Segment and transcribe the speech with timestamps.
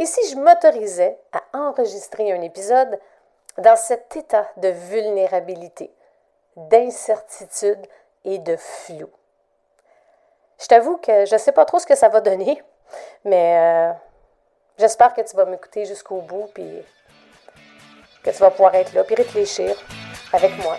[0.00, 2.98] Et si je m'autorisais à enregistrer un épisode
[3.58, 5.90] dans cet état de vulnérabilité,
[6.56, 7.86] d'incertitude
[8.24, 9.10] et de flou?
[10.58, 12.62] Je t'avoue que je ne sais pas trop ce que ça va donner,
[13.26, 13.92] mais euh,
[14.78, 16.82] j'espère que tu vas m'écouter jusqu'au bout, puis
[18.24, 19.76] que tu vas pouvoir être là, puis réfléchir
[20.32, 20.78] avec moi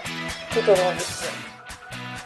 [0.51, 1.41] tout au long de l'épisode.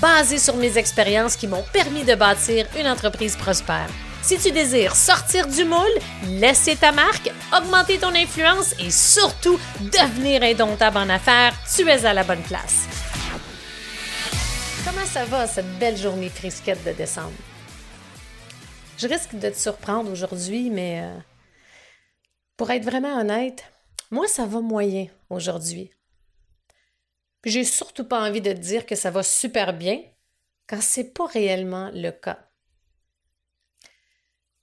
[0.00, 3.88] basées sur mes expériences qui m'ont permis de bâtir une entreprise prospère.
[4.22, 10.42] Si tu désires sortir du moule, laisser ta marque, augmenter ton influence et surtout devenir
[10.42, 12.86] indomptable en affaires, tu es à la bonne place.
[14.84, 17.32] Comment ça va cette belle journée frisquette de décembre?
[18.98, 21.18] Je risque de te surprendre aujourd'hui, mais euh,
[22.56, 23.64] pour être vraiment honnête,
[24.10, 25.90] moi ça va moyen aujourd'hui.
[27.42, 30.02] Puis j'ai surtout pas envie de dire que ça va super bien
[30.66, 32.46] quand c'est pas réellement le cas.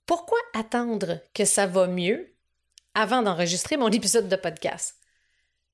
[0.06, 2.34] Pourquoi attendre que ça va mieux
[2.94, 4.96] avant d'enregistrer mon épisode de podcast?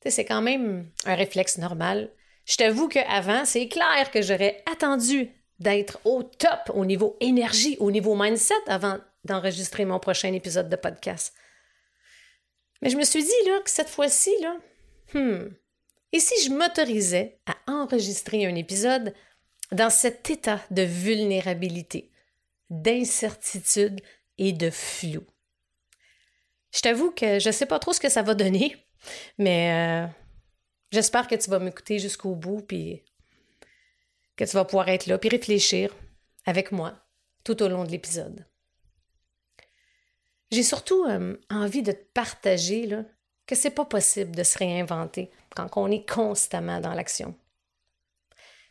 [0.06, 2.10] C'est quand même un réflexe normal.
[2.44, 7.90] Je t'avoue qu'avant, c'est clair que j'aurais attendu d'être au top au niveau énergie, au
[7.90, 11.34] niveau mindset avant d'enregistrer mon prochain épisode de podcast.
[12.82, 14.56] Mais je me suis dit là que cette fois-ci, là,
[15.14, 15.54] hmm,
[16.14, 19.12] et si je m'autorisais à enregistrer un épisode
[19.72, 22.12] dans cet état de vulnérabilité,
[22.70, 24.00] d'incertitude
[24.38, 25.24] et de flou?
[26.72, 28.76] Je t'avoue que je ne sais pas trop ce que ça va donner,
[29.38, 30.06] mais euh,
[30.92, 33.02] j'espère que tu vas m'écouter jusqu'au bout, puis
[34.36, 35.92] que tu vas pouvoir être là, puis réfléchir
[36.46, 36.94] avec moi
[37.42, 38.46] tout au long de l'épisode.
[40.52, 42.86] J'ai surtout euh, envie de te partager
[43.46, 47.34] que c'est pas possible de se réinventer quand on est constamment dans l'action.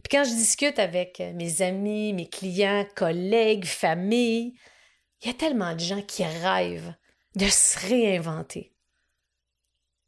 [0.03, 4.53] Puis quand je discute avec euh, mes amis, mes clients, collègues, famille,
[5.21, 6.93] il y a tellement de gens qui rêvent
[7.35, 8.73] de se réinventer.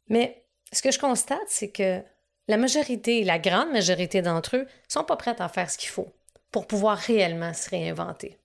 [0.08, 2.02] Mais ce que je constate, c'est que
[2.48, 6.14] la majorité, la grande majorité d'entre eux, sont pas prêts à faire ce qu'il faut
[6.52, 8.38] pour pouvoir réellement se réinventer.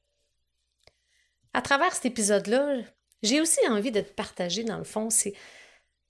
[1.53, 2.77] À travers cet épisode-là,
[3.21, 5.33] j'ai aussi envie de te partager, dans le fond, c'est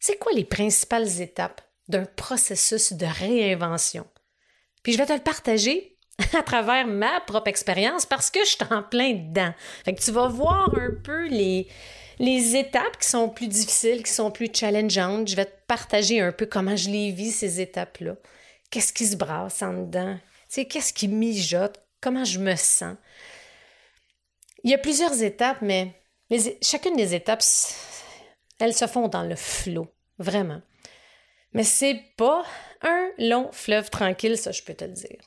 [0.01, 4.07] c'est quoi les principales étapes d'un processus de réinvention?
[4.81, 5.99] Puis je vais te le partager
[6.33, 9.53] à travers ma propre expérience parce que je suis en plein dedans.
[9.85, 11.67] Fait que tu vas voir un peu les,
[12.17, 15.27] les étapes qui sont plus difficiles, qui sont plus challengeantes.
[15.27, 18.15] Je vais te partager un peu comment je les vis, ces étapes-là.
[18.71, 20.17] Qu'est-ce qui se brasse en dedans?
[20.51, 21.79] Tu qu'est-ce qui mijote?
[22.01, 22.97] Comment je me sens?
[24.63, 25.93] Il y a plusieurs étapes, mais,
[26.31, 27.43] mais chacune des étapes,
[28.61, 29.87] elles se font dans le flot,
[30.19, 30.61] vraiment.
[31.53, 32.45] Mais c'est pas
[32.81, 35.19] un long fleuve tranquille, ça, je peux te le dire.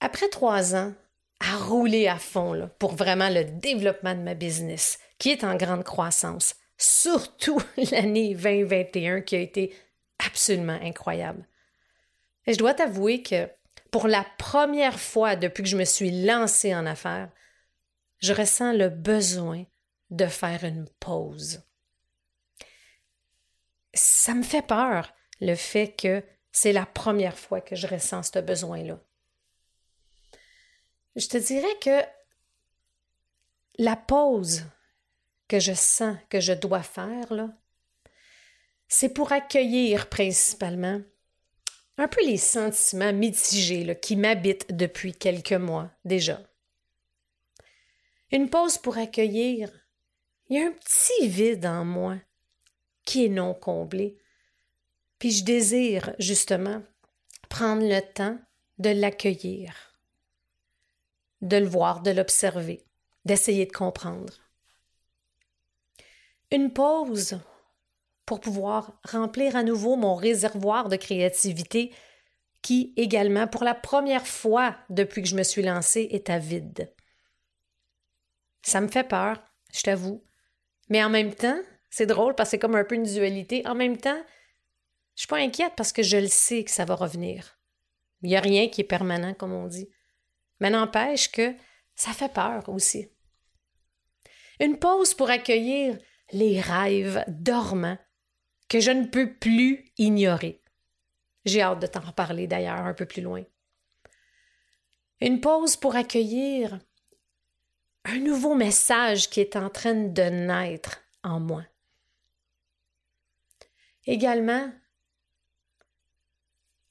[0.00, 0.92] Après trois ans
[1.40, 5.84] à rouler à fond pour vraiment le développement de ma business, qui est en grande
[5.84, 7.60] croissance, surtout
[7.92, 9.74] l'année 2021 qui a été
[10.24, 11.46] absolument incroyable.
[12.46, 13.48] Et je dois t'avouer que
[13.90, 17.30] pour la première fois depuis que je me suis lancée en affaires,
[18.18, 19.64] je ressens le besoin
[20.10, 21.62] de faire une pause.
[23.92, 26.22] Ça me fait peur, le fait que
[26.52, 29.00] c'est la première fois que je ressens ce besoin-là.
[31.16, 32.02] Je te dirais que
[33.78, 34.64] la pause
[35.48, 37.50] que je sens que je dois faire,
[38.88, 41.00] c'est pour accueillir principalement
[41.96, 46.40] un peu les sentiments mitigés qui m'habitent depuis quelques mois déjà.
[48.32, 49.70] Une pause pour accueillir
[50.48, 52.16] il y a un petit vide en moi
[53.04, 54.18] qui est non comblé.
[55.18, 56.82] Puis je désire justement
[57.48, 58.38] prendre le temps
[58.78, 59.74] de l'accueillir,
[61.40, 62.84] de le voir, de l'observer,
[63.24, 64.34] d'essayer de comprendre.
[66.50, 67.38] Une pause
[68.26, 71.92] pour pouvoir remplir à nouveau mon réservoir de créativité
[72.62, 76.92] qui également, pour la première fois depuis que je me suis lancée, est à vide.
[78.62, 79.42] Ça me fait peur,
[79.72, 80.24] je t'avoue,
[80.88, 81.60] mais en même temps,
[81.90, 83.66] c'est drôle parce que c'est comme un peu une dualité.
[83.66, 84.22] En même temps,
[85.14, 87.58] je suis pas inquiète parce que je le sais que ça va revenir.
[88.22, 89.88] Il n'y a rien qui est permanent, comme on dit.
[90.60, 91.54] Mais n'empêche que
[91.94, 93.08] ça fait peur aussi.
[94.60, 95.98] Une pause pour accueillir
[96.32, 97.98] les rêves dormants
[98.68, 100.62] que je ne peux plus ignorer.
[101.44, 103.44] J'ai hâte de t'en reparler d'ailleurs un peu plus loin.
[105.20, 106.78] Une pause pour accueillir
[108.04, 111.64] un nouveau message qui est en train de naître en moi.
[114.06, 114.70] Également,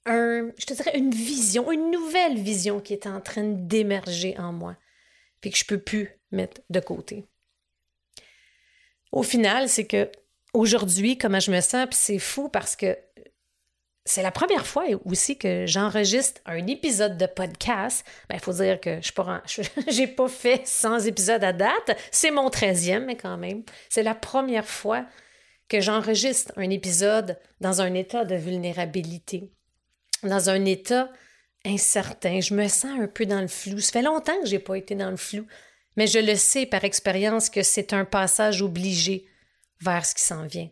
[0.06, 4.52] un, je te dirais une vision, une nouvelle vision qui est en train d'émerger en
[4.52, 4.76] moi,
[5.40, 7.26] puis que je peux plus mettre de côté.
[9.12, 10.10] Au final, c'est que
[10.54, 12.98] aujourd'hui, comment je me sens, puis c'est fou parce que
[14.06, 18.06] c'est la première fois aussi que j'enregistre un épisode de podcast.
[18.24, 21.98] Il ben, faut dire que je n'ai pas, pas fait 100 épisodes à date.
[22.12, 23.64] C'est mon 13e, mais quand même.
[23.90, 25.06] C'est la première fois
[25.70, 29.52] que j'enregistre un épisode dans un état de vulnérabilité,
[30.24, 31.10] dans un état
[31.66, 32.42] incertain.
[32.42, 33.80] Je me sens un peu dans le flou.
[33.80, 35.48] Ça fait longtemps que je n'ai pas été dans le flou,
[35.96, 39.26] mais je le sais par expérience que c'est un passage obligé
[39.80, 40.70] vers ce qui s'en vient.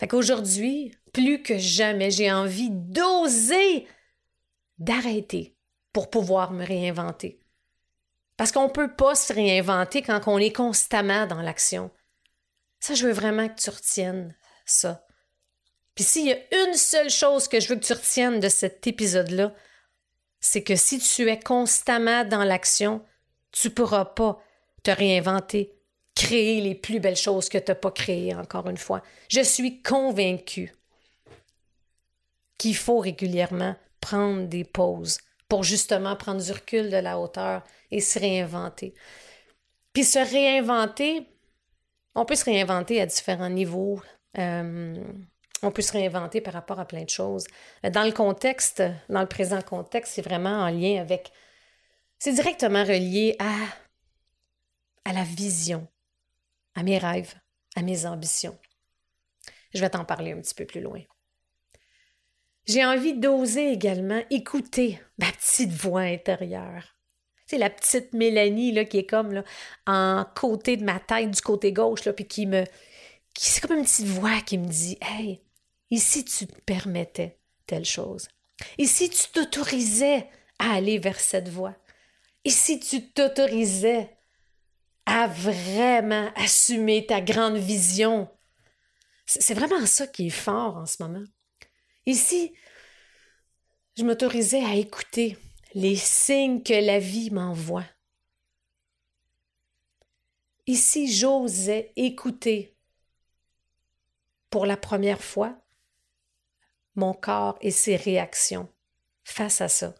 [0.00, 3.86] Fait qu'aujourd'hui, plus que jamais, j'ai envie d'oser
[4.78, 5.56] d'arrêter
[5.92, 7.40] pour pouvoir me réinventer.
[8.36, 11.90] Parce qu'on ne peut pas se réinventer quand on est constamment dans l'action.
[12.78, 14.34] Ça, je veux vraiment que tu retiennes
[14.64, 15.06] ça.
[15.94, 18.86] Puis s'il y a une seule chose que je veux que tu retiennes de cet
[18.86, 19.54] épisode-là,
[20.40, 23.04] c'est que si tu es constamment dans l'action,
[23.52, 24.42] tu ne pourras pas
[24.82, 25.74] te réinventer,
[26.14, 29.02] créer les plus belles choses que tu n'as pas créées, encore une fois.
[29.28, 30.72] Je suis convaincue
[32.60, 35.18] qu'il faut régulièrement prendre des pauses
[35.48, 38.92] pour justement prendre du recul de la hauteur et se réinventer.
[39.94, 41.26] Puis se réinventer,
[42.14, 44.02] on peut se réinventer à différents niveaux.
[44.36, 45.02] Euh,
[45.62, 47.46] on peut se réinventer par rapport à plein de choses.
[47.82, 51.32] Dans le contexte, dans le présent contexte, c'est vraiment en lien avec...
[52.18, 53.54] C'est directement relié à,
[55.06, 55.88] à la vision,
[56.74, 57.34] à mes rêves,
[57.74, 58.58] à mes ambitions.
[59.72, 61.00] Je vais t'en parler un petit peu plus loin.
[62.66, 66.96] J'ai envie d'oser également écouter ma petite voix intérieure.
[67.46, 69.44] C'est la petite Mélanie qui est comme là,
[69.86, 72.64] en côté de ma tête, du côté gauche, là, puis qui me.
[73.34, 75.42] Qui, c'est comme une petite voix qui me dit Hey,
[75.90, 78.28] ici tu te permettais telle chose.
[78.78, 80.28] Ici tu t'autorisais
[80.60, 81.74] à aller vers cette voie.
[82.44, 84.16] Ici tu t'autorisais
[85.06, 88.28] à vraiment assumer ta grande vision.
[89.26, 91.24] C'est vraiment ça qui est fort en ce moment.
[92.06, 92.52] Ici,
[93.96, 95.36] je m'autorisais à écouter
[95.74, 97.84] les signes que la vie m'envoie.
[100.66, 102.76] Ici, j'osais écouter
[104.50, 105.56] pour la première fois
[106.94, 108.68] mon corps et ses réactions
[109.24, 109.94] face à ça.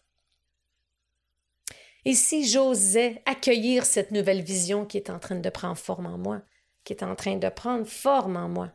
[2.05, 6.19] Et si j'osais accueillir cette nouvelle vision qui est en train de prendre forme en
[6.19, 6.43] moi,
[6.85, 8.73] qui est en train de prendre forme en moi.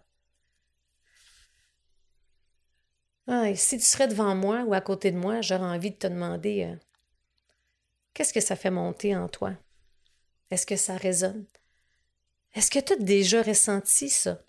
[3.27, 6.07] Ah, si tu serais devant moi ou à côté de moi, j'aurais envie de te
[6.07, 6.75] demander euh,
[8.13, 9.54] qu'est-ce que ça fait monter en toi?
[10.51, 11.45] Est-ce que ça résonne?
[12.54, 14.39] Est-ce que tu as déjà ressenti ça?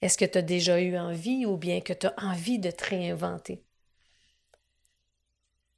[0.00, 2.84] Est-ce que tu as déjà eu envie ou bien que tu as envie de te
[2.86, 3.62] réinventer?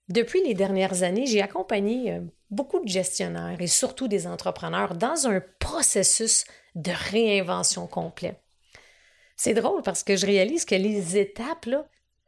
[0.08, 5.26] Depuis les dernières années, j'ai accompagné euh, beaucoup de gestionnaires et surtout des entrepreneurs dans
[5.26, 6.44] un processus
[6.74, 8.43] de réinvention complet.
[9.36, 11.68] C'est drôle parce que je réalise que les étapes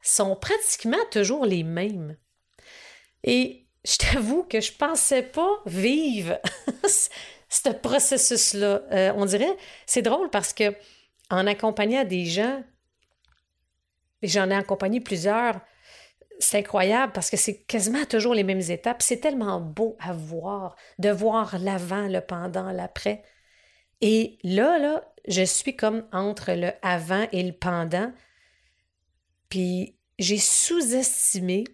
[0.02, 2.16] sont pratiquement toujours les mêmes.
[3.24, 6.38] Et je t'avoue que je ne pensais pas vivre
[7.48, 8.82] ce processus-là.
[8.92, 10.74] Euh, on dirait, c'est drôle parce que
[11.30, 12.62] en accompagnant des gens,
[14.22, 15.60] et j'en ai accompagné plusieurs,
[16.38, 19.02] c'est incroyable parce que c'est quasiment toujours les mêmes étapes.
[19.02, 23.22] C'est tellement beau à voir, de voir l'avant, le pendant, l'après.
[24.00, 28.12] Et là, là, je suis comme entre le avant et le pendant.
[29.48, 31.64] Puis j'ai sous-estimé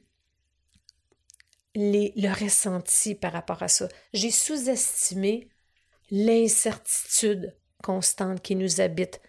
[1.74, 3.88] le ressenti par rapport à ça.
[4.12, 5.48] J'ai sous-estimé
[6.10, 9.20] l'incertitude constante qui nous habite,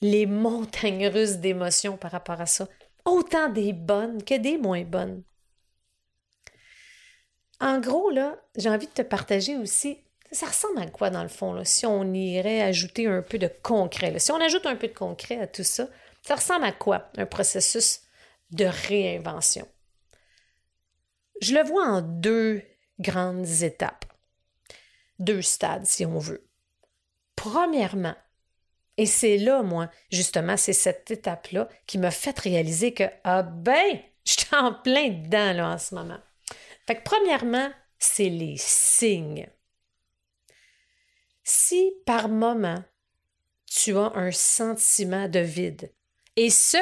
[0.00, 2.68] les montagnes russes d'émotions par rapport à ça
[3.04, 5.22] autant des bonnes que des moins bonnes.
[7.60, 9.98] En gros, là, j'ai envie de te partager aussi,
[10.30, 13.50] ça ressemble à quoi dans le fond, là, si on irait ajouter un peu de
[13.62, 14.18] concret.
[14.18, 15.88] Si on ajoute un peu de concret à tout ça,
[16.22, 18.02] ça ressemble à quoi un processus
[18.50, 19.66] de réinvention?
[21.40, 22.62] Je le vois en deux
[22.98, 24.04] grandes étapes,
[25.18, 26.46] deux stades si on veut.
[27.36, 28.16] Premièrement,
[28.98, 34.00] et c'est là, moi, justement, c'est cette étape-là qui m'a fait réaliser que, ah ben,
[34.26, 36.18] je suis en plein dedans, là, en ce moment.
[36.86, 39.48] Fait que, premièrement, c'est les signes.
[41.50, 42.84] Si par moment
[43.64, 45.90] tu as un sentiment de vide,
[46.36, 46.76] et ce,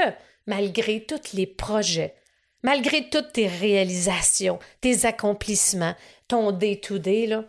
[0.49, 2.16] malgré tous les projets,
[2.64, 5.94] malgré toutes tes réalisations, tes accomplissements,
[6.26, 7.44] ton day-to-day, là,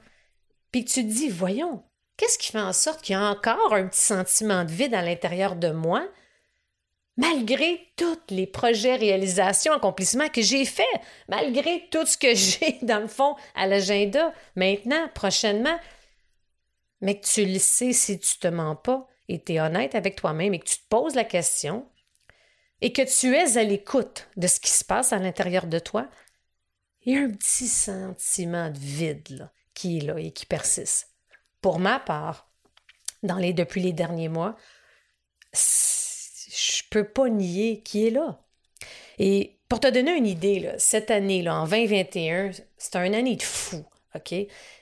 [0.72, 1.84] puis tu te dis, voyons,
[2.18, 5.02] qu'est-ce qui fait en sorte qu'il y a encore un petit sentiment de vide à
[5.02, 6.08] l'intérieur de moi,
[7.16, 10.86] malgré tous les projets, réalisations, accomplissements que j'ai faits,
[11.30, 15.80] malgré tout ce que j'ai, dans le fond, à l'agenda, maintenant, prochainement,
[17.02, 20.16] mais que tu le sais si tu te mens pas et tu es honnête avec
[20.16, 21.88] toi-même et que tu te poses la question
[22.82, 26.08] et que tu es à l'écoute de ce qui se passe à l'intérieur de toi,
[27.02, 31.10] il y a un petit sentiment de vide qui est là et qui persiste.
[31.62, 32.50] Pour ma part,
[33.24, 34.56] depuis les derniers mois,
[35.54, 38.42] je peux pas nier qui est là.
[39.20, 43.44] Et pour te donner une idée, cette année, là, en 2021, c'est une année de
[43.44, 43.84] fou,
[44.16, 44.34] OK?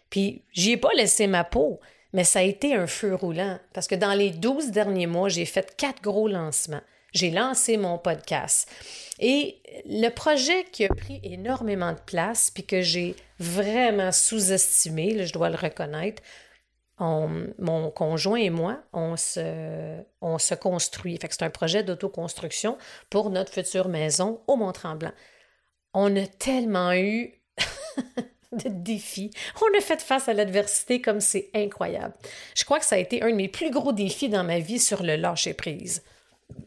[0.09, 1.79] Puis j'y ai pas laissé ma peau,
[2.15, 5.43] mais ça a été un feu roulant parce que dans les 12 derniers mois, j'ai
[5.43, 6.79] fait quatre gros lancements.
[7.11, 8.71] J'ai lancé mon podcast.
[9.19, 15.33] Et le projet qui a pris énormément de place, puis que j'ai vraiment sous-estimé, je
[15.33, 16.23] dois le reconnaître,
[16.99, 21.19] mon conjoint et moi, on se, on se construit.
[21.21, 22.77] C'est un projet d'autoconstruction
[23.09, 25.11] pour notre future maison au Mont-Tremblant.
[25.93, 27.33] On a tellement eu
[28.51, 29.31] de défis.
[29.61, 32.13] On a fait face à l'adversité comme c'est incroyable.
[32.55, 34.79] Je crois que ça a été un de mes plus gros défis dans ma vie
[34.79, 36.03] sur le lâcher-prise.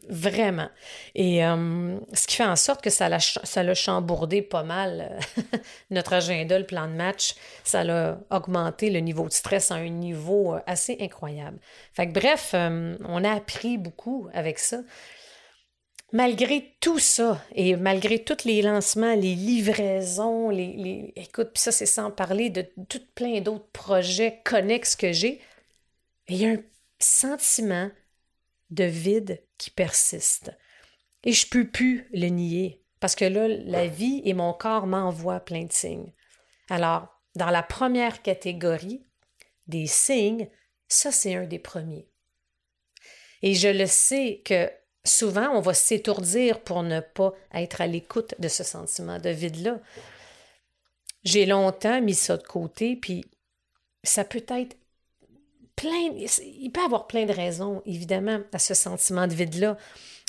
[0.09, 0.67] Vraiment.
[1.15, 5.41] Et euh, ce qui fait en sorte que ça l'a, ça chambourdé pas mal euh,
[5.91, 7.35] notre agenda, le plan de match.
[7.63, 11.59] Ça l'a augmenté le niveau de stress à un niveau euh, assez incroyable.
[11.97, 14.79] Bref, on a appris beaucoup avec ça.
[16.11, 21.13] Malgré tout ça, et malgré tous les lancements, les livraisons, les, les...
[21.15, 25.39] écoute, puis ça c'est sans parler de tout plein d'autres projets connexes que j'ai,
[26.27, 26.63] il y a un
[26.99, 27.91] sentiment
[28.71, 30.51] de vide qui persiste.
[31.23, 35.41] Et je peux plus le nier, parce que là, la vie et mon corps m'envoient
[35.41, 36.13] plein de signes.
[36.69, 39.05] Alors, dans la première catégorie
[39.67, 40.49] des signes,
[40.87, 42.09] ça c'est un des premiers.
[43.41, 44.69] Et je le sais que
[45.03, 49.79] souvent, on va s'étourdir pour ne pas être à l'écoute de ce sentiment de vide-là.
[51.23, 53.25] J'ai longtemps mis ça de côté, puis
[54.03, 54.77] ça peut être
[55.75, 56.11] plein,
[56.43, 59.77] il peut avoir plein de raisons, évidemment, à ce sentiment de vide-là.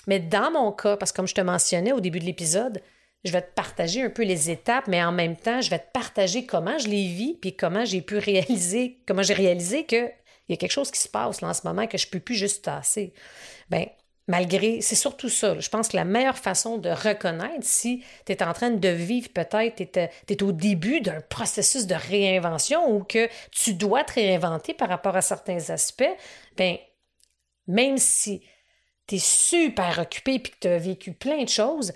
[0.07, 2.81] Mais dans mon cas, parce que comme je te mentionnais au début de l'épisode,
[3.25, 5.91] je vais te partager un peu les étapes, mais en même temps, je vais te
[5.93, 10.11] partager comment je les vis, puis comment j'ai pu réaliser, comment j'ai réalisé qu'il
[10.49, 12.21] y a quelque chose qui se passe là, en ce moment que je ne peux
[12.21, 13.12] plus juste tasser.
[13.69, 13.87] Ben,
[14.30, 15.58] malgré, c'est surtout ça.
[15.58, 19.28] Je pense que la meilleure façon de reconnaître si tu es en train de vivre
[19.30, 19.99] peut-être, tu
[20.32, 25.16] es, au début d'un processus de réinvention ou que tu dois te réinventer par rapport
[25.16, 26.16] à certains aspects,
[26.56, 26.78] ben
[27.66, 28.44] même si
[29.08, 31.92] tu es super occupé et que tu as vécu plein de choses,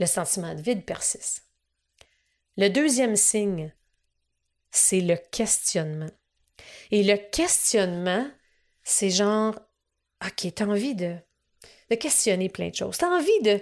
[0.00, 1.44] le sentiment de vide persiste.
[2.56, 3.72] Le deuxième signe,
[4.72, 6.10] c'est le questionnement.
[6.90, 8.28] Et le questionnement,
[8.82, 9.54] c'est genre,
[10.24, 11.16] OK, tu as envie de
[11.90, 12.98] de questionner plein de choses.
[12.98, 13.60] Tu as envie de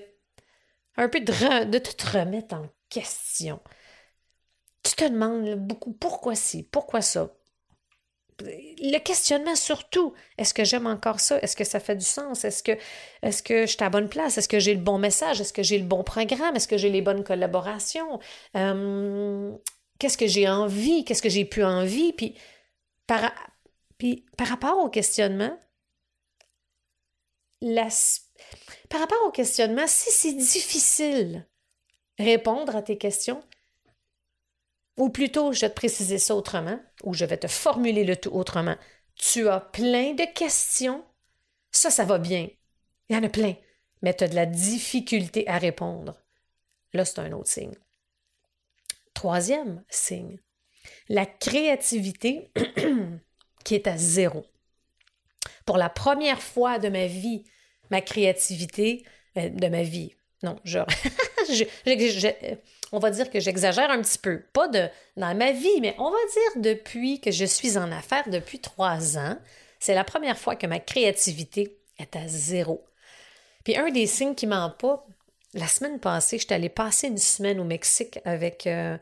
[0.97, 3.61] un peu de, de te remettre en question.
[4.83, 7.33] Tu te demandes beaucoup pourquoi ci, pourquoi ça?
[8.39, 11.39] Le questionnement surtout, est-ce que j'aime encore ça?
[11.41, 12.45] Est-ce que ça fait du sens?
[12.45, 12.73] Est-ce que,
[13.23, 14.37] est que je suis à bonne place?
[14.37, 15.41] Est-ce que j'ai le bon message?
[15.41, 16.55] Est-ce que j'ai le bon programme?
[16.55, 18.21] Est-ce que j'ai les bonnes collaborations?
[18.55, 19.59] Hum,
[19.99, 21.05] qu'est-ce que j'ai envie?
[21.05, 22.13] Qu'est-ce que j'ai plus envie?
[22.13, 22.37] Puis
[23.07, 23.33] par,
[23.97, 25.59] puis par rapport au questionnement,
[28.89, 31.47] par rapport au questionnement, si c'est difficile
[32.19, 33.43] répondre à tes questions,
[34.97, 38.31] ou plutôt, je vais te préciser ça autrement, ou je vais te formuler le tout
[38.31, 38.77] autrement.
[39.15, 41.05] Tu as plein de questions,
[41.71, 42.49] ça, ça va bien.
[43.09, 43.55] Il y en a plein,
[44.03, 46.19] mais tu as de la difficulté à répondre.
[46.93, 47.77] Là, c'est un autre signe.
[49.13, 50.39] Troisième signe,
[51.09, 52.51] la créativité
[53.65, 54.47] qui est à zéro.
[55.67, 57.45] Pour la première fois de ma vie,
[57.91, 59.05] ma créativité,
[59.37, 60.87] euh, de ma vie, non, genre,
[62.93, 64.43] on va dire que j'exagère un petit peu.
[64.53, 68.29] Pas de dans ma vie, mais on va dire depuis que je suis en affaires
[68.29, 69.39] depuis trois ans,
[69.81, 72.85] c'est la première fois que ma créativité est à zéro.
[73.65, 75.07] Puis un des signes qui ment pas,
[75.55, 78.97] la semaine passée, j'étais allée passer une semaine au Mexique avec euh,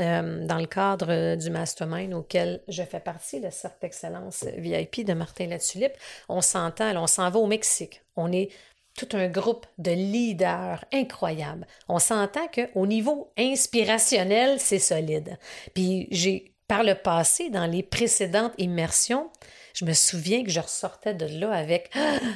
[0.00, 5.12] euh, dans le cadre du mastermind auquel je fais partie, le Cercle d'excellence VIP de
[5.12, 5.94] Martin Latulippe.
[6.28, 8.02] On s'entend, on s'en va au Mexique.
[8.16, 8.50] On est
[8.96, 11.66] tout un groupe de leaders incroyables.
[11.88, 15.38] On s'entend qu'au niveau inspirationnel, c'est solide.
[15.74, 19.28] Puis j'ai par le passé, dans les précédentes immersions,
[19.74, 21.90] je me souviens que je ressortais de là avec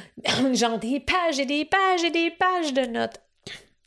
[0.53, 3.21] genre des pages et des pages et des pages de notes.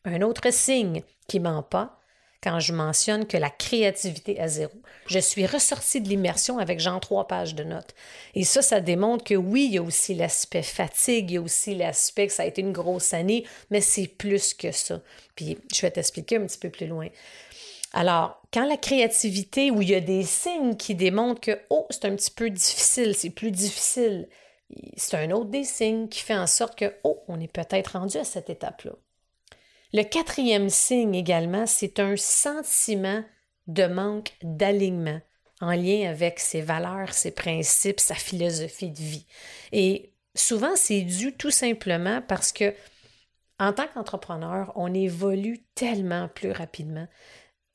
[0.06, 1.97] Un autre signe qui ment pas,
[2.42, 4.72] quand je mentionne que la créativité à zéro.
[5.06, 7.94] Je suis ressortie de l'immersion avec genre trois pages de notes.
[8.34, 11.40] Et ça, ça démontre que oui, il y a aussi l'aspect fatigue, il y a
[11.42, 15.00] aussi l'aspect que ça a été une grosse année, mais c'est plus que ça.
[15.34, 17.08] Puis je vais t'expliquer un petit peu plus loin.
[17.92, 22.04] Alors, quand la créativité, où il y a des signes qui démontrent que, oh, c'est
[22.04, 24.28] un petit peu difficile, c'est plus difficile,
[24.96, 28.18] c'est un autre des signes qui fait en sorte que, oh, on est peut-être rendu
[28.18, 28.92] à cette étape-là.
[29.92, 33.24] Le quatrième signe également, c'est un sentiment
[33.66, 35.20] de manque d'alignement
[35.60, 39.26] en lien avec ses valeurs, ses principes, sa philosophie de vie.
[39.72, 42.74] Et souvent, c'est dû tout simplement parce que,
[43.58, 47.08] en tant qu'entrepreneur, on évolue tellement plus rapidement.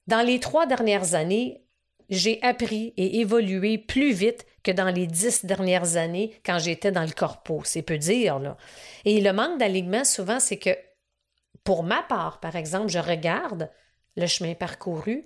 [0.07, 1.65] Dans les trois dernières années,
[2.09, 7.03] j'ai appris et évolué plus vite que dans les dix dernières années quand j'étais dans
[7.03, 7.61] le corpo.
[7.65, 8.55] C'est peu dire, là.
[9.03, 10.71] Et le manque d'alignement, souvent, c'est que
[11.63, 13.69] pour ma part, par exemple, je regarde
[14.15, 15.25] le chemin parcouru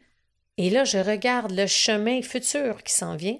[0.58, 3.38] et là, je regarde le chemin futur qui s'en vient.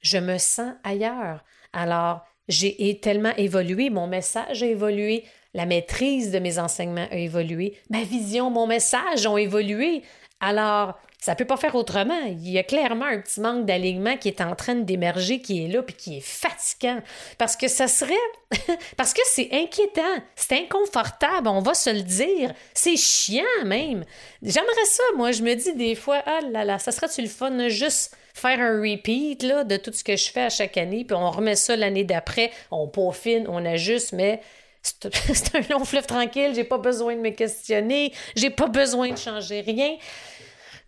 [0.00, 1.44] Je me sens ailleurs.
[1.72, 7.76] Alors, j'ai tellement évolué, mon message a évolué, la maîtrise de mes enseignements a évolué,
[7.90, 10.02] ma vision, mon message ont évolué.
[10.40, 12.20] Alors, ça ne peut pas faire autrement.
[12.28, 15.66] Il y a clairement un petit manque d'alignement qui est en train d'émerger, qui est
[15.66, 17.02] là, puis qui est fatigant.
[17.36, 18.14] Parce que ça serait...
[18.96, 22.54] Parce que c'est inquiétant, c'est inconfortable, on va se le dire.
[22.74, 24.04] C'est chiant même.
[24.40, 25.32] J'aimerais ça, moi.
[25.32, 28.80] Je me dis des fois, ah là là, ça serait-tu le fun juste faire un
[28.80, 31.74] repeat là, de tout ce que je fais à chaque année, puis on remet ça
[31.74, 34.40] l'année d'après, on peaufine, on ajuste, mais
[34.80, 39.18] c'est un long fleuve tranquille, j'ai pas besoin de me questionner, j'ai pas besoin de
[39.18, 39.96] changer rien.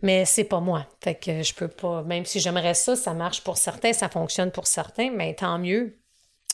[0.01, 0.87] Mais c'est pas moi.
[1.01, 4.51] Fait que je peux pas, même si j'aimerais ça, ça marche pour certains, ça fonctionne
[4.51, 5.97] pour certains, mais tant mieux.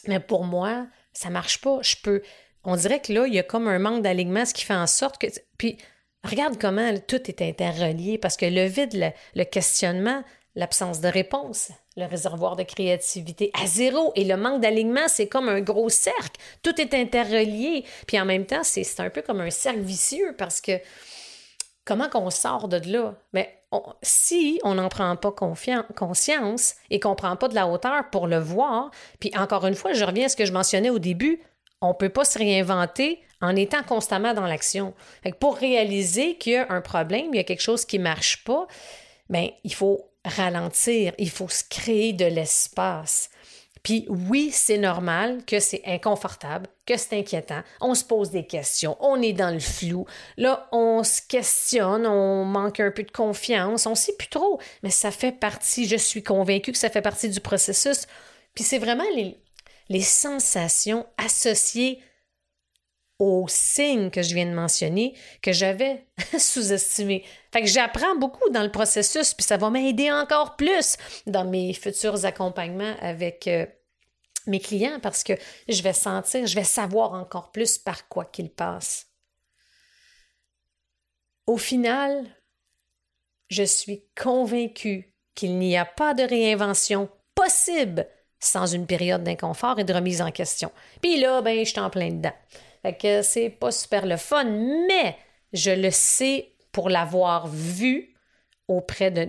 [0.08, 1.80] Mais pour moi, ça marche pas.
[1.82, 2.22] Je peux.
[2.64, 4.88] On dirait que là, il y a comme un manque d'alignement, ce qui fait en
[4.88, 5.28] sorte que.
[5.58, 5.78] Puis,
[6.24, 10.24] regarde comment tout est interrelié, parce que le vide, le, questionnement,
[10.56, 15.50] l'absence de réponse, le réservoir de créativité à zéro et le manque d'alignement, c'est comme
[15.50, 16.42] un gros cercle.
[16.64, 17.86] Tout est interrelié.
[18.08, 20.80] Puis en même temps, c'est un peu comme un cercle vicieux parce que
[21.86, 23.14] Comment qu'on sort de là?
[23.34, 23.62] Mais
[24.02, 28.28] si on n'en prend pas conscience et qu'on ne prend pas de la hauteur pour
[28.28, 31.42] le voir, puis encore une fois, je reviens à ce que je mentionnais au début,
[31.82, 34.94] on ne peut pas se réinventer en étant constamment dans l'action.
[35.40, 38.44] Pour réaliser qu'il y a un problème, il y a quelque chose qui ne marche
[38.44, 38.66] pas,
[39.30, 43.30] bien, il faut ralentir, il faut se créer de l'espace.
[43.86, 47.62] Puis oui, c'est normal que c'est inconfortable, que c'est inquiétant.
[47.80, 50.08] On se pose des questions, on est dans le flou.
[50.38, 54.60] Là, on se questionne, on manque un peu de confiance, on ne sait plus trop,
[54.82, 58.08] mais ça fait partie, je suis convaincue que ça fait partie du processus.
[58.56, 62.02] Puis c'est vraiment les, sensations associées
[63.20, 66.08] aux signes que je viens de mentionner que j'avais
[66.40, 67.24] sous-estimés.
[67.54, 71.72] Fait que j'apprends beaucoup dans le processus, puis ça va m'aider encore plus dans mes
[71.74, 73.68] futurs accompagnements avec euh,
[74.48, 75.34] mes clients parce que
[75.68, 79.08] je vais sentir, je vais savoir encore plus par quoi qu'ils passent.
[81.48, 82.26] Au final,
[83.50, 88.08] je suis convaincue qu'il n'y a pas de réinvention possible
[88.40, 90.72] sans une période d'inconfort et de remise en question.
[91.02, 92.34] Puis là, ben, je suis en plein dedans.
[93.00, 95.18] Que c'est pas super le fun, mais
[95.54, 98.15] je le sais pour l'avoir vu
[98.68, 99.26] auprès de,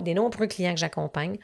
[0.00, 1.38] des nombreux clients que j'accompagne,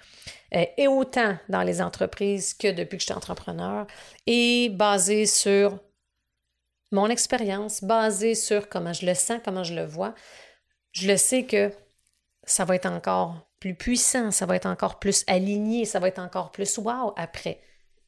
[0.54, 3.86] euh, et autant dans les entreprises que depuis que je suis entrepreneur,
[4.26, 5.78] et basé sur
[6.92, 10.14] mon expérience, basé sur comment je le sens, comment je le vois,
[10.92, 11.72] je le sais que
[12.44, 16.18] ça va être encore plus puissant, ça va être encore plus aligné, ça va être
[16.18, 17.60] encore plus wow après.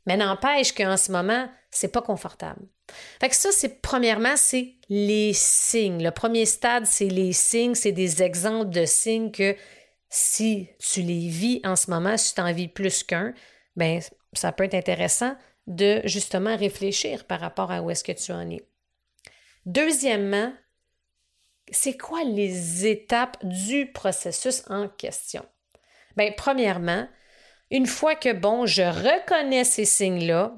[0.07, 2.63] Mais n'empêche qu'en ce moment, c'est pas confortable.
[3.21, 6.03] Fait que ça, c'est premièrement, c'est les signes.
[6.03, 9.57] Le premier stade, c'est les signes, c'est des exemples de signes que
[10.09, 13.35] si tu les vis en ce moment, si tu en vis plus qu'un,
[13.77, 14.01] ben
[14.33, 18.51] ça peut être intéressant de justement réfléchir par rapport à où est-ce que tu en
[18.51, 18.67] es.
[19.67, 20.53] Deuxièmement,
[21.71, 25.45] c'est quoi les étapes du processus en question?
[26.17, 27.07] Bien, premièrement,
[27.71, 30.55] une fois que, bon, je reconnais ces signes-là,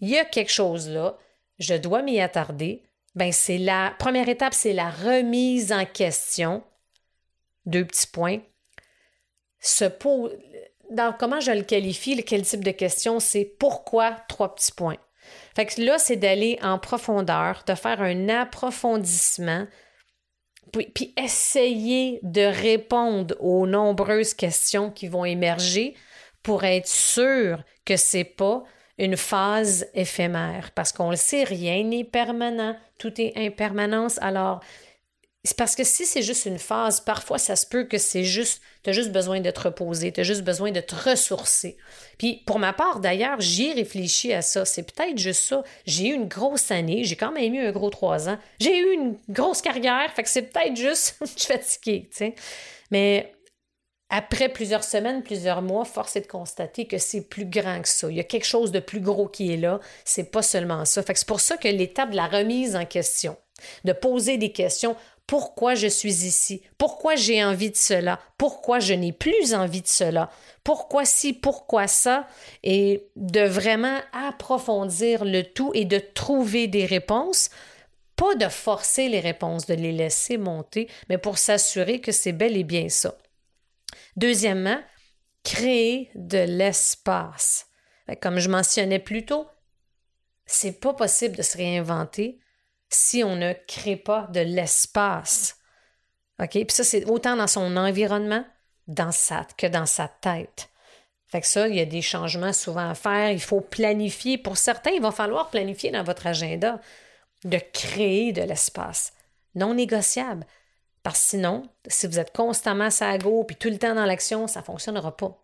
[0.00, 1.18] il y a quelque chose là,
[1.58, 2.82] je dois m'y attarder,
[3.14, 6.62] ben c'est la première étape, c'est la remise en question.
[7.66, 8.40] Deux petits points.
[10.90, 14.12] Dans comment je le qualifie, quel type de question, c'est pourquoi?
[14.28, 14.98] Trois petits points.
[15.56, 19.66] Fait que là, c'est d'aller en profondeur, de faire un approfondissement
[20.74, 25.94] puis, puis essayer de répondre aux nombreuses questions qui vont émerger
[26.42, 28.64] pour être sûr que c'est pas
[28.98, 30.70] une phase éphémère.
[30.74, 34.18] Parce qu'on le sait, rien n'est permanent, tout est impermanence.
[34.22, 34.60] Alors,
[35.46, 38.62] c'est parce que si c'est juste une phase, parfois ça se peut que c'est juste,
[38.82, 41.76] tu as juste besoin de te reposer, tu as juste besoin de te ressourcer.
[42.16, 44.64] Puis pour ma part d'ailleurs, j'y ai réfléchi à ça.
[44.64, 45.62] C'est peut-être juste ça.
[45.84, 48.38] J'ai eu une grosse année, j'ai quand même eu un gros trois ans.
[48.58, 52.34] J'ai eu une grosse carrière, fait que c'est peut-être juste, je suis fatiguée, tu sais.
[52.90, 53.33] Mais
[54.16, 58.08] après plusieurs semaines, plusieurs mois, force est de constater que c'est plus grand que ça.
[58.08, 59.80] Il y a quelque chose de plus gros qui est là.
[60.04, 61.02] C'est pas seulement ça.
[61.02, 63.36] Fait c'est pour ça que l'étape de la remise en question,
[63.82, 64.94] de poser des questions,
[65.26, 69.88] pourquoi je suis ici, pourquoi j'ai envie de cela, pourquoi je n'ai plus envie de
[69.88, 70.30] cela,
[70.62, 72.28] pourquoi ci, pourquoi ça,
[72.62, 77.50] et de vraiment approfondir le tout et de trouver des réponses,
[78.14, 82.56] pas de forcer les réponses, de les laisser monter, mais pour s'assurer que c'est bel
[82.56, 83.16] et bien ça.
[84.16, 84.80] Deuxièmement,
[85.42, 87.68] créer de l'espace.
[88.20, 89.46] Comme je mentionnais plus tôt,
[90.46, 92.40] c'est pas possible de se réinventer
[92.90, 95.56] si on ne crée pas de l'espace.
[96.40, 96.50] OK?
[96.50, 98.44] Puis ça, c'est autant dans son environnement
[98.86, 100.70] dans sa, que dans sa tête.
[101.26, 103.30] Fait que ça, il y a des changements souvent à faire.
[103.30, 104.38] Il faut planifier.
[104.38, 106.80] Pour certains, il va falloir planifier dans votre agenda
[107.44, 109.12] de créer de l'espace
[109.54, 110.46] non négociable.
[111.04, 114.46] Parce que sinon, si vous êtes constamment à go puis tout le temps dans l'action,
[114.46, 115.38] ça ne fonctionnera pas.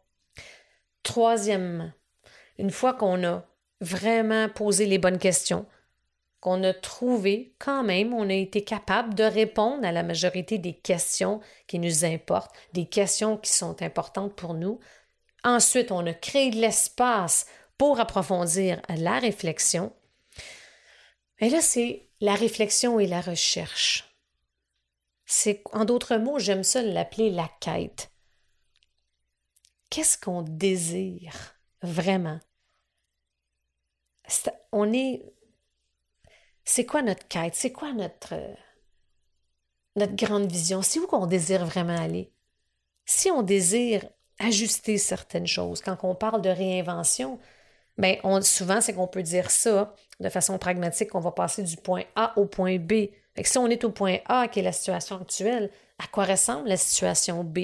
[1.03, 1.93] Troisièmement,
[2.59, 3.45] une fois qu'on a
[3.83, 5.67] vraiment posé les bonnes questions,
[6.41, 10.73] qu'on a trouvé quand même, on a été capable de répondre à la majorité des
[10.73, 14.81] questions qui nous importent, des questions qui sont importantes pour nous.
[15.45, 17.45] Ensuite, on a créé de l'espace
[17.77, 19.93] pour approfondir la réflexion.
[21.39, 24.10] Et là, c'est la réflexion et la recherche.
[25.33, 28.11] C'est, en d'autres mots, j'aime ça l'appeler la quête.
[29.89, 32.41] Qu'est-ce qu'on désire vraiment?
[34.73, 35.23] on est
[36.65, 37.55] c'est quoi notre quête?
[37.55, 38.35] C'est quoi notre,
[39.95, 40.83] notre grande vision?
[40.83, 42.33] C'est où qu'on désire vraiment aller?
[43.07, 44.05] Si on désire
[44.41, 47.39] ajuster certaines choses, quand on parle de réinvention,
[47.99, 52.05] bien, souvent, c'est qu'on peut dire ça de façon pragmatique, qu'on va passer du point
[52.17, 53.11] A au point B.
[53.35, 56.69] Fait si on est au point A, qui est la situation actuelle, à quoi ressemble
[56.69, 57.61] la situation B?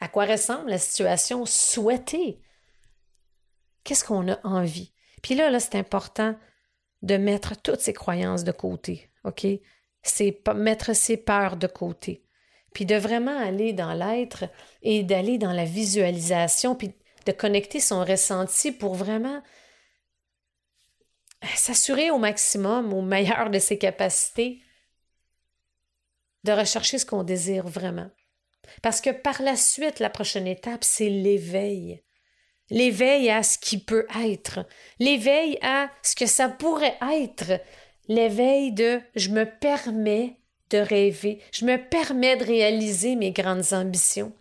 [0.00, 2.40] À quoi ressemble la situation souhaitée?
[3.84, 4.92] Qu'est-ce qu'on a envie?
[5.22, 6.36] Puis là, là, c'est important
[7.02, 9.46] de mettre toutes ses croyances de côté, OK?
[10.02, 12.24] C'est mettre ses peurs de côté.
[12.72, 14.44] Puis de vraiment aller dans l'être
[14.82, 16.92] et d'aller dans la visualisation, puis
[17.26, 19.42] de connecter son ressenti pour vraiment
[21.54, 24.60] s'assurer au maximum, au meilleur de ses capacités,
[26.44, 28.10] de rechercher ce qu'on désire vraiment.
[28.82, 32.02] Parce que par la suite, la prochaine étape, c'est l'éveil
[32.70, 34.66] l'éveil à ce qui peut être,
[34.98, 37.60] l'éveil à ce que ça pourrait être,
[38.08, 44.32] l'éveil de je me permets de rêver, je me permets de réaliser mes grandes ambitions.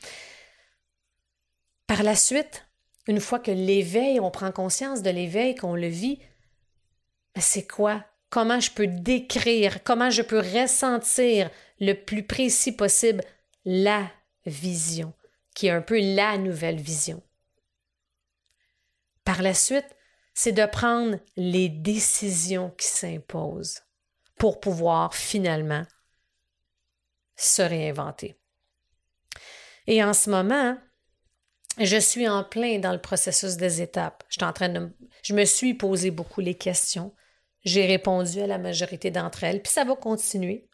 [1.86, 2.65] Par la suite,
[3.07, 6.19] une fois que l'éveil, on prend conscience de l'éveil, qu'on le vit,
[7.33, 8.03] ben, c'est quoi?
[8.29, 13.23] Comment je peux décrire, comment je peux ressentir le plus précis possible
[13.65, 14.09] la
[14.45, 15.13] vision,
[15.55, 17.21] qui est un peu la nouvelle vision.
[19.23, 19.87] Par la suite,
[20.33, 23.81] c'est de prendre les décisions qui s'imposent
[24.37, 25.83] pour pouvoir finalement
[27.35, 28.37] se réinventer.
[29.87, 30.77] Et en ce moment,
[31.79, 34.23] je suis en plein dans le processus des étapes.
[34.29, 37.13] Je, me suis posé beaucoup les questions.
[37.63, 40.66] J'ai répondu à la majorité d'entre elles, puis ça va continuer.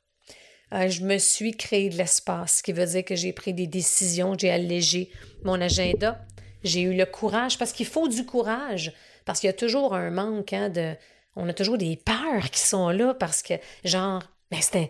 [0.74, 3.68] Euh, je me suis créé de l'espace, ce qui veut dire que j'ai pris des
[3.68, 5.12] décisions, j'ai allégé
[5.44, 6.20] mon agenda,
[6.64, 8.92] j'ai eu le courage, parce qu'il faut du courage,
[9.26, 10.96] parce qu'il y a toujours un manque hein, de...
[11.36, 14.90] On a toujours des peurs qui sont là, parce que, genre, ben c'était...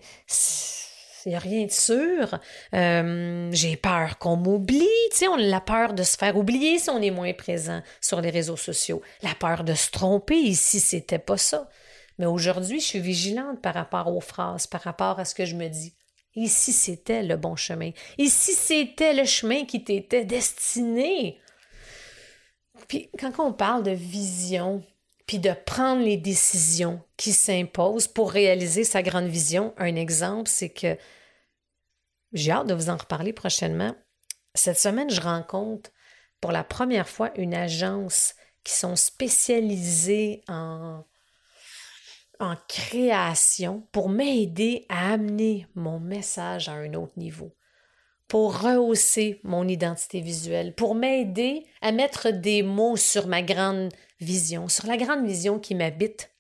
[1.26, 2.38] Il n'y a rien de sûr.
[2.76, 4.90] Euh, j'ai peur qu'on m'oublie.
[5.12, 7.82] Tu sais, on a la peur de se faire oublier si on est moins présent
[8.02, 9.02] sur les réseaux sociaux.
[9.22, 11.70] La peur de se tromper ici, c'était pas ça.
[12.18, 15.56] Mais aujourd'hui, je suis vigilante par rapport aux phrases, par rapport à ce que je
[15.56, 15.96] me dis.
[16.36, 17.92] Ici, c'était le bon chemin.
[18.18, 21.40] Ici, c'était le chemin qui t'était destiné.
[22.88, 24.84] Puis quand on parle de vision,
[25.28, 30.70] puis de prendre les décisions qui s'imposent pour réaliser sa grande vision, un exemple, c'est
[30.70, 30.98] que
[32.34, 33.96] j'ai hâte de vous en reparler prochainement.
[34.56, 35.92] Cette semaine, je rencontre
[36.42, 41.04] pour la première fois une agence qui sont spécialisées en
[42.68, 47.56] création pour m'aider à amener mon message à un autre niveau,
[48.28, 54.68] pour rehausser mon identité visuelle, pour m'aider à mettre des mots sur ma grande vision,
[54.70, 56.32] sur la grande vision qui m'habite,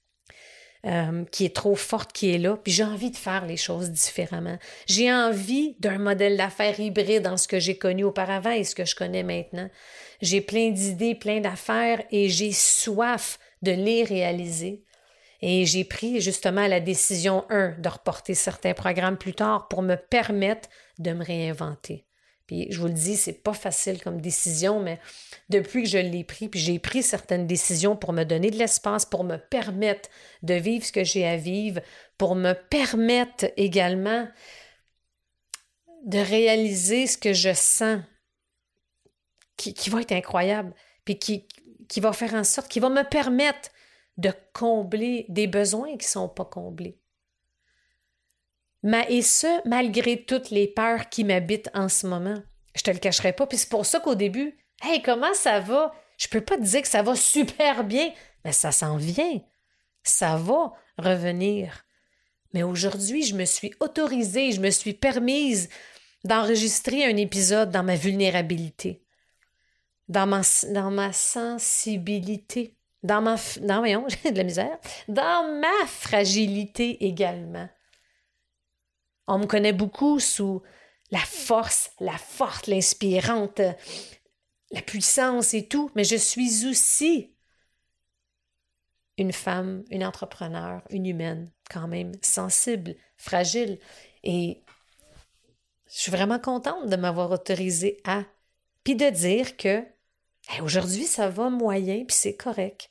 [0.85, 3.89] euh, qui est trop forte, qui est là, puis j'ai envie de faire les choses
[3.89, 4.57] différemment.
[4.85, 8.83] J'ai envie d'un modèle d'affaires hybride dans ce que j'ai connu auparavant et ce que
[8.83, 9.69] je connais maintenant.
[10.21, 14.83] J'ai plein d'idées, plein d'affaires et j'ai soif de les réaliser.
[15.45, 19.95] Et j'ai pris justement la décision, un, de reporter certains programmes plus tard pour me
[19.95, 22.06] permettre de me réinventer.
[22.47, 25.01] Puis je vous le dis, c'est pas facile comme décision, mais
[25.49, 29.06] depuis que je l'ai pris, puis j'ai pris certaines décisions pour me donner de l'espace,
[29.06, 30.08] pour me permettre
[30.43, 31.82] de vivre ce que j'ai à vivre,
[32.17, 34.25] pour me permettre également
[36.06, 37.99] de réaliser ce que je sens,
[39.58, 41.49] qui, qui va être incroyable, puis qui,
[41.89, 43.71] qui va faire en sorte, qui va me permettre
[44.17, 46.99] de combler des besoins qui ne sont pas comblés.
[48.84, 52.41] Mais, et ce, malgré toutes les peurs qui m'habitent en ce moment.
[52.76, 53.47] Je te le cacherai pas.
[53.47, 55.93] Puis c'est pour ça qu'au début, Hey, comment ça va?
[56.17, 58.12] Je peux pas te dire que ça va super bien,
[58.43, 59.41] mais ça s'en vient.
[60.04, 61.86] Ça va revenir.
[62.54, 65.69] Mais aujourd'hui, je me suis autorisée, je me suis permise
[66.26, 69.06] d'enregistrer un épisode dans ma vulnérabilité,
[70.10, 77.69] dans ma sensibilité, dans ma, dans, voyons, de la misère, dans ma fragilité également.
[79.27, 80.61] On me connaît beaucoup sous
[81.11, 83.61] la force, la forte, l'inspirante,
[84.71, 87.35] la puissance et tout, mais je suis aussi
[89.17, 93.77] une femme, une entrepreneur, une humaine, quand même sensible, fragile.
[94.23, 94.63] Et
[95.87, 98.23] je suis vraiment contente de m'avoir autorisée à,
[98.83, 99.83] puis de dire que
[100.61, 102.89] aujourd'hui ça va moyen, puis c'est correct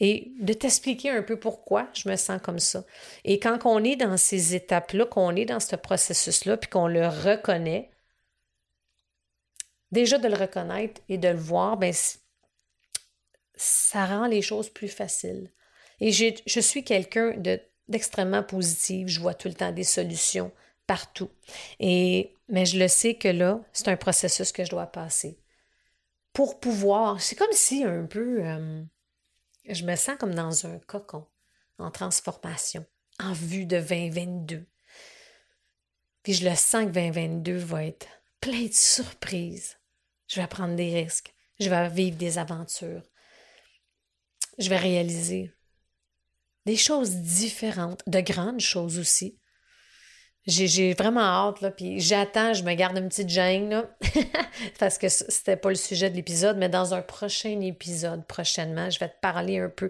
[0.00, 2.84] et de t'expliquer un peu pourquoi je me sens comme ça.
[3.24, 7.06] Et quand on est dans ces étapes-là, qu'on est dans ce processus-là, puis qu'on le
[7.06, 7.90] reconnaît,
[9.92, 11.94] déjà de le reconnaître et de le voir, ben,
[13.54, 15.50] ça rend les choses plus faciles.
[16.00, 17.36] Et je suis quelqu'un
[17.88, 20.50] d'extrêmement positif, je vois tout le temps des solutions
[20.86, 21.30] partout.
[21.78, 25.38] Et, mais je le sais que là, c'est un processus que je dois passer.
[26.32, 28.44] Pour pouvoir, c'est comme si un peu...
[28.44, 28.82] Euh,
[29.68, 31.26] je me sens comme dans un cocon,
[31.78, 32.84] en transformation,
[33.20, 34.66] en vue de 2022.
[36.22, 38.06] Puis je le sens que 2022 va être
[38.40, 39.78] plein de surprises.
[40.26, 41.34] Je vais prendre des risques.
[41.60, 43.02] Je vais vivre des aventures.
[44.58, 45.52] Je vais réaliser
[46.66, 49.38] des choses différentes, de grandes choses aussi.
[50.46, 53.84] J'ai vraiment hâte, là, puis j'attends, je me garde une petite gêne, là,
[54.78, 58.98] parce que c'était pas le sujet de l'épisode, mais dans un prochain épisode, prochainement, je
[58.98, 59.88] vais te parler un peu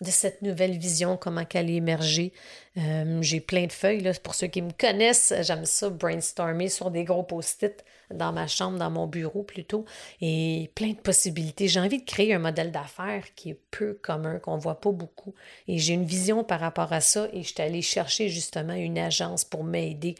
[0.00, 2.32] de cette nouvelle vision, comment qu'elle est émergée.
[2.76, 7.04] Euh, j'ai plein de feuilles, pour ceux qui me connaissent, j'aime ça brainstormer sur des
[7.04, 9.86] gros post-it dans ma chambre, dans mon bureau plutôt,
[10.20, 11.68] et plein de possibilités.
[11.68, 15.34] J'ai envie de créer un modèle d'affaires qui est peu commun, qu'on voit pas beaucoup.
[15.66, 18.98] Et j'ai une vision par rapport à ça, et je suis allée chercher justement une
[18.98, 20.14] agence pour m'aider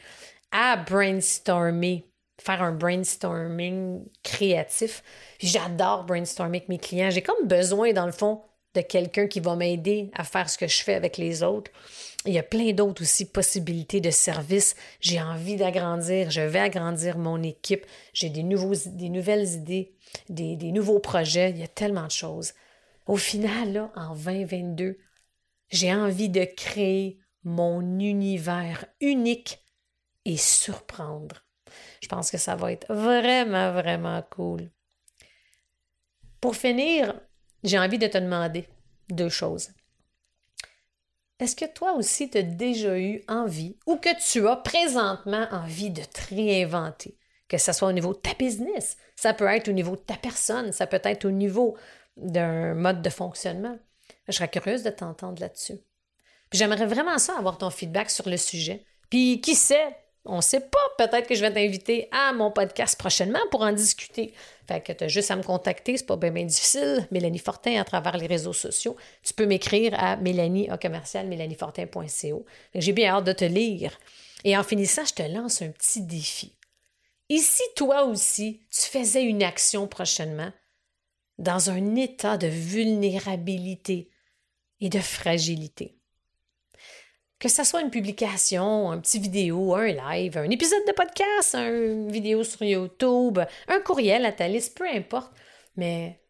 [0.52, 2.06] à brainstormer
[2.38, 5.02] faire un brainstorming créatif.
[5.38, 7.10] J'adore brainstormer avec mes clients.
[7.10, 8.42] J'ai comme besoin, dans le fond,
[8.76, 11.70] de quelqu'un qui va m'aider à faire ce que je fais avec les autres.
[12.26, 14.74] Il y a plein d'autres aussi possibilités de services.
[15.00, 17.86] J'ai envie d'agrandir, je vais agrandir mon équipe.
[18.12, 19.94] J'ai des, nouvelles idées,
[20.28, 21.50] des, nouveaux projets.
[21.50, 22.52] Il y a tellement de choses.
[23.06, 24.98] Au final, en 2022,
[25.70, 29.60] j'ai envie de créer mon univers unique
[30.24, 31.44] et surprendre.
[32.02, 34.70] Je pense que ça va être vraiment, vraiment cool.
[36.40, 37.14] Pour finir,
[37.66, 38.66] j'ai envie de te demander
[39.10, 39.70] deux choses.
[41.38, 45.90] Est-ce que toi aussi tu as déjà eu envie ou que tu as présentement envie
[45.90, 47.18] de te réinventer?
[47.48, 50.16] Que ce soit au niveau de ta business, ça peut être au niveau de ta
[50.16, 51.76] personne, ça peut être au niveau
[52.16, 53.78] d'un mode de fonctionnement.
[54.28, 55.78] Je serais curieuse de t'entendre là-dessus.
[56.52, 58.84] j'aimerais vraiment ça avoir ton feedback sur le sujet.
[59.10, 62.98] Puis qui sait, on ne sait pas, peut-être que je vais t'inviter à mon podcast
[62.98, 64.34] prochainement pour en discuter.
[64.66, 67.06] Fait que tu as juste à me contacter, c'est pas bien, difficile.
[67.10, 68.96] Mélanie Fortin à travers les réseaux sociaux.
[69.22, 72.46] Tu peux m'écrire à mélanie commercial mélaniefortin.co.
[72.74, 73.98] J'ai bien hâte de te lire.
[74.44, 76.56] Et en finissant, je te lance un petit défi.
[77.30, 80.52] Si toi aussi, tu faisais une action prochainement
[81.38, 84.10] dans un état de vulnérabilité
[84.80, 85.95] et de fragilité?
[87.38, 92.10] Que ce soit une publication, un petit vidéo, un live, un épisode de podcast, une
[92.10, 95.32] vidéo sur YouTube, un courriel à ta liste, peu importe.
[95.76, 96.22] Mais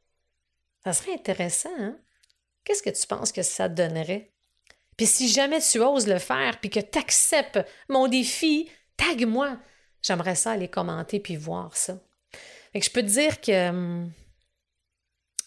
[0.85, 1.97] ça serait intéressant, hein?
[2.64, 4.33] Qu'est-ce que tu penses que ça donnerait?
[4.97, 9.59] Puis si jamais tu oses le faire, puis que tu acceptes mon défi, tag-moi.
[10.03, 12.01] J'aimerais ça aller commenter puis voir ça.
[12.73, 14.12] Fait que je peux te dire que hum,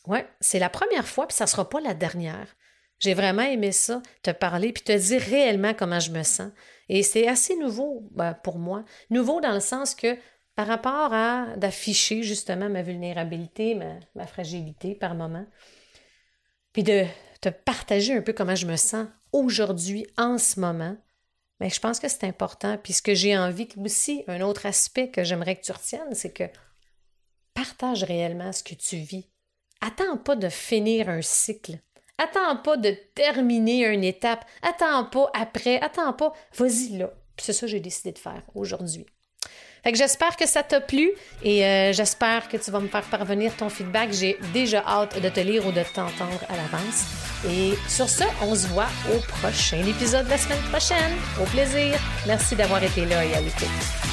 [0.08, 2.56] ouais, c'est la première fois, puis ça ne sera pas la dernière.
[3.00, 6.52] J'ai vraiment aimé ça, te parler, puis te dire réellement comment je me sens.
[6.90, 8.84] Et c'est assez nouveau ben, pour moi.
[9.10, 10.18] Nouveau dans le sens que
[10.56, 13.76] par rapport à d'afficher justement ma vulnérabilité,
[14.16, 15.46] ma, fragilité par moment,
[16.74, 17.06] puis de
[17.40, 20.98] te partager un peu comment je me sens aujourd'hui, en ce moment,
[21.60, 22.78] mais je pense que c'est important.
[22.78, 26.34] Puis ce que j'ai envie aussi, un autre aspect que j'aimerais que tu retiennes, c'est
[26.34, 26.46] que
[27.54, 29.30] partage réellement ce que tu vis.
[29.82, 31.80] Attends pas de finir un cycle.
[32.20, 34.46] Attends pas de terminer une étape.
[34.62, 35.80] Attends pas après.
[35.82, 36.34] Attends pas.
[36.56, 37.12] Vas-y là.
[37.38, 39.06] C'est ça que j'ai décidé de faire aujourd'hui.
[39.84, 43.04] Fait que j'espère que ça t'a plu et euh, j'espère que tu vas me faire
[43.04, 44.12] parvenir ton feedback.
[44.12, 47.06] J'ai déjà hâte de te lire ou de t'entendre à l'avance.
[47.48, 51.16] Et sur ce, on se voit au prochain épisode de la semaine prochaine.
[51.42, 51.98] Au plaisir.
[52.28, 54.09] Merci d'avoir été là et à l'écoute.